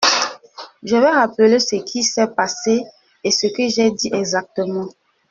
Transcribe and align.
Je 0.81 0.95
vais 0.95 1.11
rappeler 1.11 1.59
ce 1.59 1.75
qui 1.75 2.01
s’est 2.01 2.29
passé 2.35 2.81
et 3.23 3.29
ce 3.29 3.45
que 3.55 3.69
j’ai 3.69 3.91
dit 3.91 4.09
exactement. 4.11 4.89